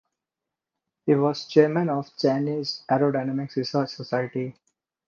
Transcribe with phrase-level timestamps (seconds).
[1.05, 4.55] He was chairman of Chinese Aerodynamics Research Society.